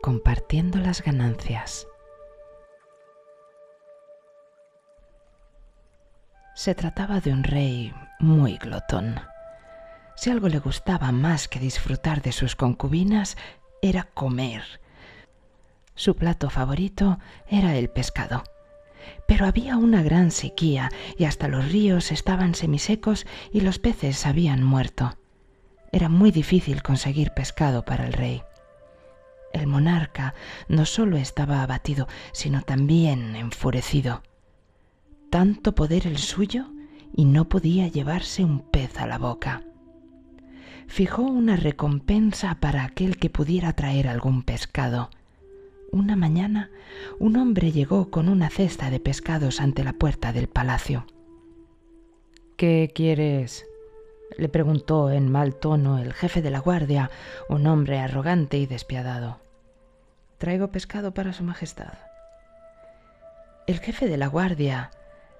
[0.00, 1.86] compartiendo las ganancias.
[6.54, 9.20] Se trataba de un rey muy glotón.
[10.16, 13.36] Si algo le gustaba más que disfrutar de sus concubinas,
[13.80, 14.80] era comer.
[15.94, 17.18] Su plato favorito
[17.48, 18.42] era el pescado.
[19.26, 24.62] Pero había una gran sequía y hasta los ríos estaban semisecos y los peces habían
[24.62, 25.16] muerto.
[25.92, 28.42] Era muy difícil conseguir pescado para el rey.
[29.52, 30.34] El monarca
[30.68, 34.22] no solo estaba abatido, sino también enfurecido
[35.30, 36.66] tanto poder el suyo
[37.14, 39.64] y no podía llevarse un pez a la boca.
[40.86, 45.10] Fijó una recompensa para aquel que pudiera traer algún pescado.
[45.92, 46.70] Una mañana
[47.18, 51.06] un hombre llegó con una cesta de pescados ante la puerta del palacio.
[52.56, 53.66] ¿Qué quieres?
[54.36, 57.10] Le preguntó en mal tono el jefe de la guardia,
[57.48, 59.38] un hombre arrogante y despiadado.
[60.38, 61.94] Traigo pescado para Su Majestad.
[63.66, 64.90] El jefe de la guardia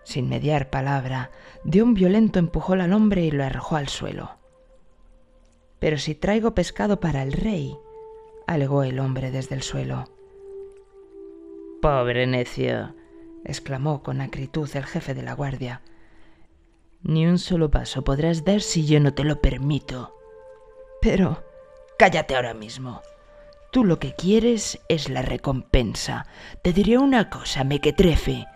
[0.08, 1.30] sin mediar palabra,
[1.64, 4.30] dio un violento empujón al hombre y lo arrojó al suelo.
[5.80, 7.77] Pero si traigo pescado para el rey,
[8.47, 10.06] alegó el hombre desde el suelo.
[11.83, 12.95] Pobre necio,
[13.45, 15.83] exclamó con acritud el jefe de la guardia.
[17.03, 20.15] Ni un solo paso podrás dar si yo no te lo permito.
[21.01, 21.45] Pero...
[21.99, 23.03] Cállate ahora mismo.
[23.73, 26.27] Tú lo que quieres es la recompensa.
[26.63, 28.47] Te diré una cosa, mequetrefe.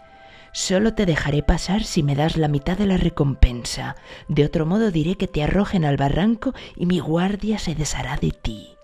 [0.53, 3.97] Solo te dejaré pasar si me das la mitad de la recompensa.
[4.29, 8.31] De otro modo diré que te arrojen al barranco y mi guardia se deshará de
[8.31, 8.77] ti.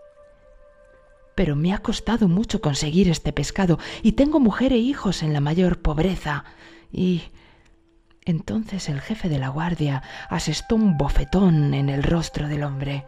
[1.34, 5.40] Pero me ha costado mucho conseguir este pescado y tengo mujer e hijos en la
[5.40, 6.44] mayor pobreza.
[6.92, 7.22] Y...
[8.28, 13.06] Entonces el jefe de la guardia asestó un bofetón en el rostro del hombre.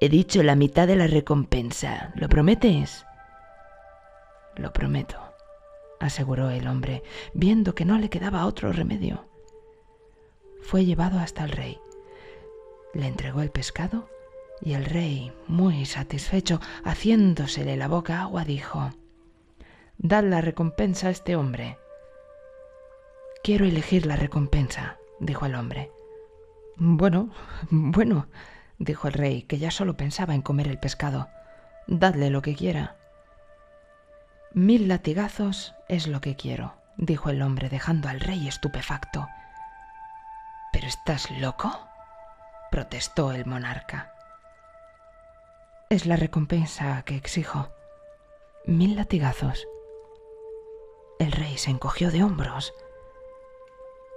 [0.00, 2.12] He dicho la mitad de la recompensa.
[2.14, 3.06] ¿Lo prometes?
[4.56, 5.30] Lo prometo
[6.00, 7.02] aseguró el hombre,
[7.34, 9.26] viendo que no le quedaba otro remedio.
[10.62, 11.78] Fue llevado hasta el rey.
[12.94, 14.08] Le entregó el pescado
[14.62, 18.90] y el rey, muy satisfecho, haciéndosele la boca agua, dijo,
[19.98, 21.78] Dad la recompensa a este hombre.
[23.42, 25.90] Quiero elegir la recompensa, dijo el hombre.
[26.76, 27.30] Bueno,
[27.70, 28.28] bueno,
[28.78, 31.28] dijo el rey, que ya solo pensaba en comer el pescado.
[31.86, 32.96] Dadle lo que quiera.
[34.52, 39.26] Mil latigazos es lo que quiero, dijo el hombre dejando al rey estupefacto.
[40.72, 41.86] ¿Pero estás loco?
[42.70, 44.12] protestó el monarca.
[45.88, 47.68] Es la recompensa que exijo.
[48.64, 49.66] Mil latigazos.
[51.18, 52.72] El rey se encogió de hombros.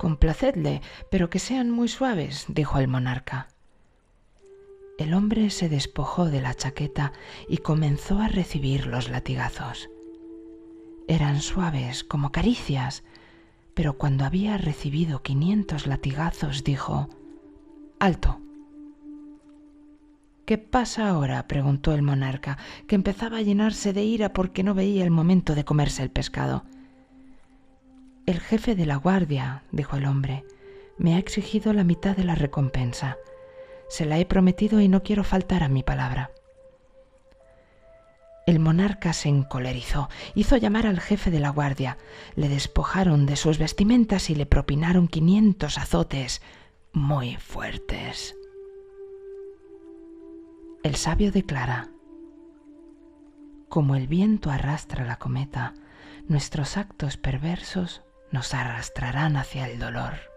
[0.04, 3.48] Complacedle, pero que sean muy suaves, dijo el monarca.
[4.98, 7.14] El hombre se despojó de la chaqueta
[7.48, 9.90] y comenzó a recibir los latigazos.
[11.08, 13.06] Eran suaves como caricias,
[13.76, 17.08] pero cuando había recibido quinientos latigazos dijo,
[17.98, 18.42] Alto.
[20.46, 21.48] ¿Qué pasa ahora?
[21.48, 25.64] preguntó el monarca, que empezaba a llenarse de ira porque no veía el momento de
[25.64, 26.66] comerse el pescado.
[28.26, 30.46] El jefe de la guardia, dijo el hombre,
[30.98, 33.18] me ha exigido la mitad de la recompensa.
[33.90, 36.32] Se la he prometido y no quiero faltar a mi palabra.
[38.48, 41.98] El monarca se encolerizó, hizo llamar al jefe de la guardia,
[42.36, 46.42] le despojaron de sus vestimentas y le propinaron quinientos azotes
[46.94, 48.38] muy fuertes.
[50.82, 51.90] El sabio declara,
[53.68, 55.74] como el viento arrastra la cometa,
[56.30, 58.02] nuestros actos perversos
[58.34, 60.33] nos arrastrarán hacia el dolor.